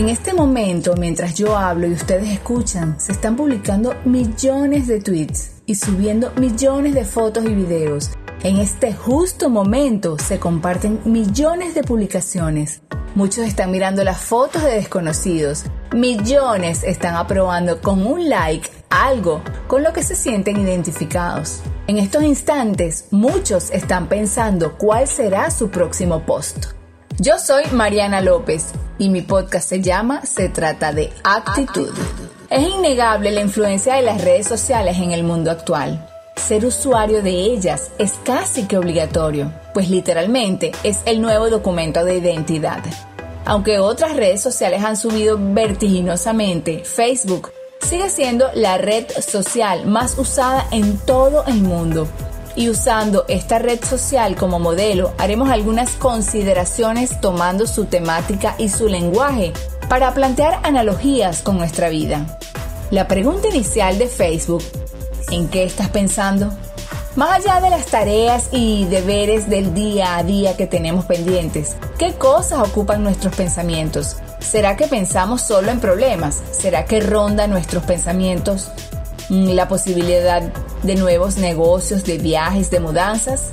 En 0.00 0.08
este 0.08 0.32
momento, 0.32 0.94
mientras 0.96 1.34
yo 1.34 1.58
hablo 1.58 1.86
y 1.86 1.92
ustedes 1.92 2.30
escuchan, 2.30 2.98
se 2.98 3.12
están 3.12 3.36
publicando 3.36 3.94
millones 4.06 4.86
de 4.86 4.98
tweets 4.98 5.60
y 5.66 5.74
subiendo 5.74 6.32
millones 6.36 6.94
de 6.94 7.04
fotos 7.04 7.44
y 7.44 7.52
videos. 7.52 8.08
En 8.42 8.56
este 8.56 8.94
justo 8.94 9.50
momento 9.50 10.18
se 10.18 10.38
comparten 10.40 11.00
millones 11.04 11.74
de 11.74 11.82
publicaciones. 11.82 12.80
Muchos 13.14 13.44
están 13.44 13.70
mirando 13.70 14.02
las 14.02 14.16
fotos 14.22 14.62
de 14.62 14.70
desconocidos. 14.70 15.64
Millones 15.94 16.82
están 16.82 17.16
aprobando 17.16 17.82
con 17.82 18.06
un 18.06 18.26
like 18.26 18.70
algo 18.88 19.42
con 19.68 19.82
lo 19.82 19.92
que 19.92 20.02
se 20.02 20.16
sienten 20.16 20.58
identificados. 20.58 21.60
En 21.88 21.98
estos 21.98 22.22
instantes, 22.22 23.04
muchos 23.10 23.70
están 23.70 24.08
pensando 24.08 24.78
cuál 24.78 25.06
será 25.06 25.50
su 25.50 25.68
próximo 25.68 26.24
post. 26.24 26.79
Yo 27.22 27.38
soy 27.38 27.64
Mariana 27.72 28.22
López 28.22 28.68
y 28.96 29.10
mi 29.10 29.20
podcast 29.20 29.68
se 29.68 29.82
llama 29.82 30.24
Se 30.24 30.48
trata 30.48 30.94
de 30.94 31.12
actitud. 31.22 31.92
Es 32.48 32.66
innegable 32.66 33.30
la 33.30 33.42
influencia 33.42 33.96
de 33.96 34.00
las 34.00 34.24
redes 34.24 34.46
sociales 34.46 34.96
en 34.96 35.12
el 35.12 35.22
mundo 35.22 35.50
actual. 35.50 36.08
Ser 36.36 36.64
usuario 36.64 37.22
de 37.22 37.32
ellas 37.32 37.90
es 37.98 38.14
casi 38.24 38.66
que 38.66 38.78
obligatorio, 38.78 39.52
pues 39.74 39.90
literalmente 39.90 40.72
es 40.82 41.00
el 41.04 41.20
nuevo 41.20 41.50
documento 41.50 42.06
de 42.06 42.16
identidad. 42.16 42.80
Aunque 43.44 43.78
otras 43.78 44.16
redes 44.16 44.40
sociales 44.40 44.82
han 44.82 44.96
subido 44.96 45.36
vertiginosamente, 45.38 46.84
Facebook 46.86 47.52
sigue 47.82 48.08
siendo 48.08 48.46
la 48.54 48.78
red 48.78 49.04
social 49.10 49.84
más 49.84 50.16
usada 50.16 50.66
en 50.70 50.96
todo 50.96 51.44
el 51.46 51.60
mundo. 51.60 52.08
Y 52.56 52.68
usando 52.68 53.24
esta 53.28 53.58
red 53.58 53.82
social 53.84 54.36
como 54.36 54.58
modelo, 54.58 55.12
haremos 55.18 55.50
algunas 55.50 55.92
consideraciones 55.92 57.20
tomando 57.20 57.66
su 57.66 57.84
temática 57.84 58.54
y 58.58 58.68
su 58.68 58.88
lenguaje 58.88 59.52
para 59.88 60.12
plantear 60.12 60.60
analogías 60.62 61.42
con 61.42 61.58
nuestra 61.58 61.88
vida. 61.88 62.38
La 62.90 63.06
pregunta 63.06 63.48
inicial 63.48 63.98
de 63.98 64.08
Facebook, 64.08 64.64
¿en 65.30 65.48
qué 65.48 65.64
estás 65.64 65.88
pensando? 65.90 66.52
Más 67.16 67.40
allá 67.40 67.60
de 67.60 67.70
las 67.70 67.86
tareas 67.86 68.48
y 68.52 68.84
deberes 68.84 69.48
del 69.48 69.74
día 69.74 70.16
a 70.16 70.22
día 70.22 70.56
que 70.56 70.66
tenemos 70.66 71.04
pendientes, 71.04 71.76
¿qué 71.98 72.14
cosas 72.14 72.60
ocupan 72.60 73.02
nuestros 73.02 73.34
pensamientos? 73.34 74.16
¿Será 74.38 74.76
que 74.76 74.86
pensamos 74.86 75.42
solo 75.42 75.70
en 75.70 75.80
problemas? 75.80 76.40
¿Será 76.52 76.84
que 76.84 77.00
ronda 77.00 77.46
nuestros 77.46 77.84
pensamientos 77.84 78.70
la 79.30 79.68
posibilidad 79.68 80.42
de 80.82 80.96
nuevos 80.96 81.38
negocios, 81.38 82.04
de 82.04 82.18
viajes, 82.18 82.70
de 82.70 82.80
mudanzas? 82.80 83.50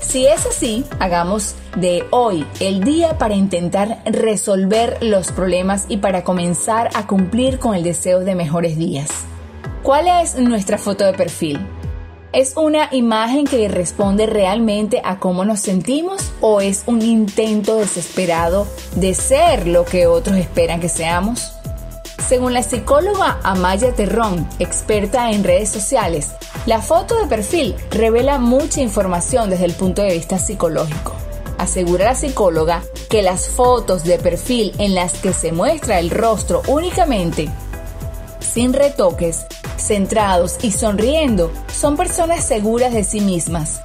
Si 0.00 0.26
es 0.26 0.44
así, 0.44 0.84
hagamos 0.98 1.54
de 1.76 2.04
hoy 2.10 2.44
el 2.58 2.82
día 2.82 3.16
para 3.16 3.34
intentar 3.34 4.02
resolver 4.04 4.98
los 5.00 5.30
problemas 5.30 5.84
y 5.88 5.98
para 5.98 6.24
comenzar 6.24 6.90
a 6.94 7.06
cumplir 7.06 7.60
con 7.60 7.76
el 7.76 7.84
deseo 7.84 8.20
de 8.20 8.34
mejores 8.34 8.76
días. 8.76 9.08
¿Cuál 9.84 10.08
es 10.08 10.34
nuestra 10.34 10.78
foto 10.78 11.04
de 11.04 11.12
perfil? 11.12 11.60
¿Es 12.32 12.56
una 12.56 12.88
imagen 12.92 13.44
que 13.44 13.68
responde 13.68 14.26
realmente 14.26 15.00
a 15.04 15.18
cómo 15.18 15.44
nos 15.44 15.60
sentimos 15.60 16.32
o 16.40 16.60
es 16.60 16.82
un 16.86 17.02
intento 17.02 17.76
desesperado 17.76 18.66
de 18.96 19.14
ser 19.14 19.66
lo 19.66 19.84
que 19.84 20.06
otros 20.06 20.36
esperan 20.36 20.80
que 20.80 20.88
seamos? 20.88 21.59
Según 22.30 22.52
la 22.52 22.62
psicóloga 22.62 23.40
Amaya 23.42 23.92
Terrón, 23.92 24.48
experta 24.60 25.32
en 25.32 25.42
redes 25.42 25.68
sociales, 25.68 26.28
la 26.64 26.80
foto 26.80 27.20
de 27.20 27.26
perfil 27.26 27.74
revela 27.90 28.38
mucha 28.38 28.80
información 28.80 29.50
desde 29.50 29.64
el 29.64 29.72
punto 29.72 30.02
de 30.02 30.12
vista 30.12 30.38
psicológico. 30.38 31.12
Asegura 31.58 32.04
la 32.04 32.14
psicóloga 32.14 32.84
que 33.08 33.22
las 33.22 33.48
fotos 33.48 34.04
de 34.04 34.20
perfil 34.20 34.72
en 34.78 34.94
las 34.94 35.14
que 35.14 35.32
se 35.32 35.50
muestra 35.50 35.98
el 35.98 36.08
rostro 36.08 36.62
únicamente, 36.68 37.48
sin 38.38 38.74
retoques, 38.74 39.44
centrados 39.76 40.58
y 40.62 40.70
sonriendo, 40.70 41.50
son 41.74 41.96
personas 41.96 42.44
seguras 42.44 42.92
de 42.92 43.02
sí 43.02 43.20
mismas. 43.20 43.82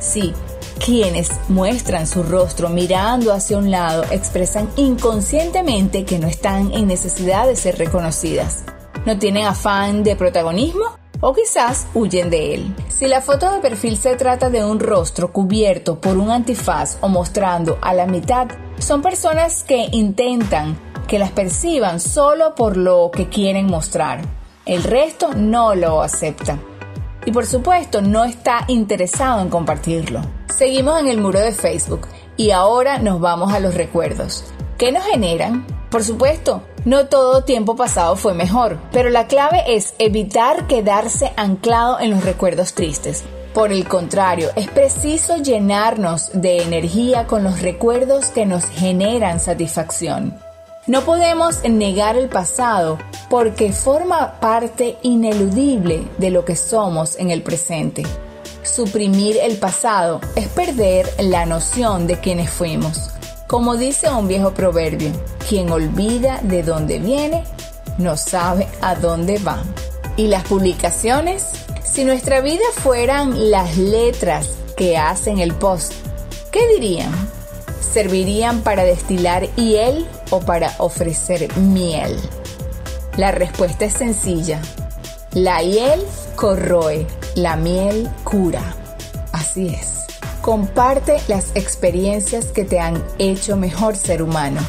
Sí, 0.00 0.34
quienes 0.84 1.30
muestran 1.48 2.06
su 2.06 2.22
rostro 2.22 2.68
mirando 2.68 3.32
hacia 3.32 3.58
un 3.58 3.70
lado 3.70 4.04
expresan 4.10 4.68
inconscientemente 4.76 6.04
que 6.04 6.18
no 6.18 6.28
están 6.28 6.72
en 6.72 6.86
necesidad 6.86 7.46
de 7.46 7.56
ser 7.56 7.78
reconocidas. 7.78 8.64
No 9.04 9.18
tienen 9.18 9.46
afán 9.46 10.02
de 10.02 10.16
protagonismo 10.16 10.84
o 11.20 11.32
quizás 11.32 11.86
huyen 11.94 12.30
de 12.30 12.54
él. 12.54 12.74
Si 12.88 13.06
la 13.06 13.20
foto 13.20 13.50
de 13.50 13.60
perfil 13.60 13.96
se 13.96 14.16
trata 14.16 14.50
de 14.50 14.64
un 14.64 14.80
rostro 14.80 15.32
cubierto 15.32 16.00
por 16.00 16.16
un 16.16 16.30
antifaz 16.30 16.98
o 17.00 17.08
mostrando 17.08 17.78
a 17.80 17.94
la 17.94 18.06
mitad, 18.06 18.48
son 18.78 19.02
personas 19.02 19.62
que 19.62 19.88
intentan 19.92 20.78
que 21.06 21.18
las 21.18 21.30
perciban 21.30 22.00
solo 22.00 22.54
por 22.54 22.76
lo 22.76 23.10
que 23.10 23.28
quieren 23.28 23.66
mostrar. 23.66 24.20
El 24.64 24.82
resto 24.82 25.30
no 25.34 25.74
lo 25.74 26.02
acepta. 26.02 26.58
Y 27.26 27.32
por 27.32 27.44
supuesto 27.44 28.00
no 28.00 28.24
está 28.24 28.64
interesado 28.68 29.42
en 29.42 29.50
compartirlo. 29.50 30.22
Seguimos 30.56 31.00
en 31.00 31.08
el 31.08 31.20
muro 31.20 31.40
de 31.40 31.52
Facebook 31.52 32.06
y 32.36 32.52
ahora 32.52 32.98
nos 32.98 33.20
vamos 33.20 33.52
a 33.52 33.60
los 33.60 33.74
recuerdos. 33.74 34.44
¿Qué 34.78 34.92
nos 34.92 35.04
generan? 35.04 35.66
Por 35.90 36.04
supuesto, 36.04 36.62
no 36.84 37.06
todo 37.06 37.42
tiempo 37.42 37.74
pasado 37.74 38.14
fue 38.14 38.32
mejor, 38.32 38.78
pero 38.92 39.10
la 39.10 39.26
clave 39.26 39.64
es 39.66 39.94
evitar 39.98 40.68
quedarse 40.68 41.32
anclado 41.36 41.98
en 41.98 42.12
los 42.12 42.24
recuerdos 42.24 42.74
tristes. 42.74 43.24
Por 43.52 43.72
el 43.72 43.88
contrario, 43.88 44.50
es 44.54 44.68
preciso 44.68 45.38
llenarnos 45.38 46.30
de 46.32 46.62
energía 46.62 47.26
con 47.26 47.42
los 47.42 47.60
recuerdos 47.60 48.26
que 48.26 48.46
nos 48.46 48.66
generan 48.66 49.40
satisfacción. 49.40 50.38
No 50.86 51.00
podemos 51.00 51.64
negar 51.64 52.16
el 52.16 52.28
pasado 52.28 52.98
porque 53.28 53.72
forma 53.72 54.38
parte 54.40 54.98
ineludible 55.02 56.06
de 56.18 56.30
lo 56.30 56.44
que 56.44 56.56
somos 56.56 57.16
en 57.18 57.30
el 57.30 57.42
presente. 57.42 58.04
Suprimir 58.62 59.36
el 59.36 59.56
pasado 59.58 60.20
es 60.34 60.48
perder 60.48 61.08
la 61.18 61.46
noción 61.46 62.06
de 62.06 62.18
quienes 62.20 62.50
fuimos. 62.50 63.10
Como 63.46 63.76
dice 63.76 64.10
un 64.10 64.26
viejo 64.26 64.52
proverbio, 64.54 65.12
quien 65.48 65.70
olvida 65.70 66.40
de 66.42 66.62
dónde 66.62 66.98
viene, 66.98 67.44
no 67.98 68.16
sabe 68.16 68.66
a 68.80 68.94
dónde 68.96 69.38
va. 69.38 69.62
¿Y 70.16 70.26
las 70.28 70.44
publicaciones? 70.44 71.50
Si 71.84 72.04
nuestra 72.04 72.40
vida 72.40 72.64
fueran 72.74 73.50
las 73.50 73.76
letras 73.76 74.50
que 74.76 74.96
hacen 74.96 75.38
el 75.38 75.54
post, 75.54 75.92
¿qué 76.50 76.66
dirían? 76.68 77.12
¿Servirían 77.80 78.62
para 78.62 78.84
destilar 78.84 79.46
hiel 79.54 80.06
o 80.30 80.40
para 80.40 80.74
ofrecer 80.78 81.56
miel? 81.56 82.18
La 83.16 83.30
respuesta 83.30 83.86
es 83.86 83.94
sencilla. 83.94 84.60
La 85.32 85.62
hiel 85.62 86.00
corroe, 86.34 87.06
la 87.34 87.56
miel 87.56 88.10
cura. 88.24 88.74
Así 89.32 89.68
es. 89.68 90.04
Comparte 90.42 91.16
las 91.26 91.50
experiencias 91.54 92.46
que 92.46 92.64
te 92.64 92.78
han 92.78 93.02
hecho 93.18 93.56
mejor 93.56 93.96
ser 93.96 94.22
humano. 94.22 94.60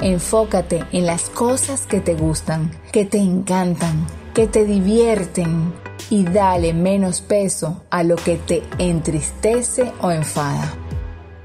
Enfócate 0.00 0.84
en 0.90 1.06
las 1.06 1.30
cosas 1.30 1.86
que 1.86 2.00
te 2.00 2.14
gustan, 2.14 2.72
que 2.90 3.04
te 3.04 3.18
encantan, 3.18 4.04
que 4.34 4.48
te 4.48 4.64
divierten 4.64 5.72
y 6.10 6.24
dale 6.24 6.74
menos 6.74 7.20
peso 7.20 7.84
a 7.88 8.02
lo 8.02 8.16
que 8.16 8.36
te 8.36 8.64
entristece 8.78 9.92
o 10.00 10.10
enfada. 10.10 10.74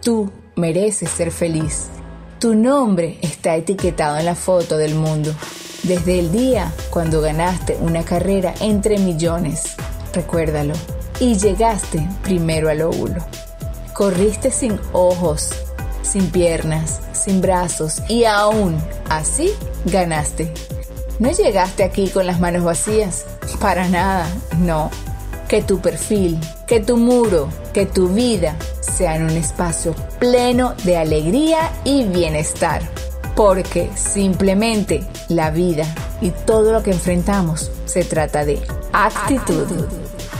Tú 0.00 0.30
mereces 0.54 1.10
ser 1.10 1.32
feliz. 1.32 1.88
Tu 2.38 2.54
nombre 2.54 3.18
está 3.22 3.56
etiquetado 3.56 4.18
en 4.18 4.26
la 4.26 4.36
foto 4.36 4.76
del 4.76 4.94
mundo. 4.94 5.34
Desde 5.84 6.18
el 6.18 6.32
día 6.32 6.72
cuando 6.88 7.20
ganaste 7.20 7.76
una 7.78 8.04
carrera 8.04 8.54
entre 8.60 8.96
millones, 8.96 9.76
recuérdalo, 10.14 10.72
y 11.20 11.34
llegaste 11.36 12.08
primero 12.22 12.70
al 12.70 12.80
óvulo. 12.80 13.22
Corriste 13.92 14.50
sin 14.50 14.80
ojos, 14.92 15.50
sin 16.02 16.30
piernas, 16.30 17.00
sin 17.12 17.42
brazos 17.42 18.02
y 18.08 18.24
aún 18.24 18.82
así 19.10 19.50
ganaste. 19.84 20.52
No 21.18 21.30
llegaste 21.30 21.84
aquí 21.84 22.08
con 22.08 22.26
las 22.26 22.40
manos 22.40 22.64
vacías, 22.64 23.26
para 23.60 23.86
nada, 23.86 24.26
no. 24.58 24.90
Que 25.48 25.62
tu 25.62 25.80
perfil, 25.80 26.40
que 26.66 26.80
tu 26.80 26.96
muro, 26.96 27.50
que 27.74 27.84
tu 27.84 28.08
vida 28.08 28.56
sean 28.80 29.24
un 29.24 29.36
espacio 29.36 29.94
pleno 30.18 30.74
de 30.84 30.96
alegría 30.96 31.70
y 31.84 32.04
bienestar. 32.04 32.82
Porque 33.34 33.90
simplemente 33.96 35.04
la 35.28 35.50
vida 35.50 35.86
y 36.20 36.30
todo 36.30 36.72
lo 36.72 36.82
que 36.82 36.92
enfrentamos 36.92 37.70
se 37.84 38.04
trata 38.04 38.44
de 38.44 38.60
actitud. 38.92 39.66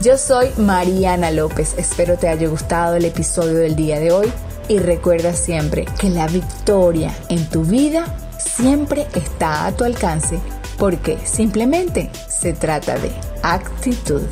Yo 0.00 0.16
soy 0.16 0.50
Mariana 0.56 1.30
López, 1.30 1.74
espero 1.76 2.16
te 2.16 2.28
haya 2.28 2.48
gustado 2.48 2.96
el 2.96 3.04
episodio 3.04 3.54
del 3.54 3.76
día 3.76 3.98
de 3.98 4.12
hoy 4.12 4.32
y 4.68 4.78
recuerda 4.78 5.32
siempre 5.32 5.86
que 5.98 6.08
la 6.08 6.28
victoria 6.28 7.12
en 7.28 7.48
tu 7.48 7.62
vida 7.64 8.06
siempre 8.38 9.06
está 9.14 9.66
a 9.66 9.72
tu 9.72 9.84
alcance 9.84 10.38
porque 10.78 11.18
simplemente 11.24 12.10
se 12.28 12.52
trata 12.52 12.96
de 12.98 13.10
actitud. 13.42 14.22